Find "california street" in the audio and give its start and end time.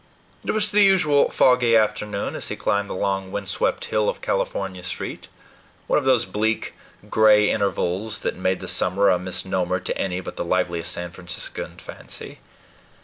4.19-5.27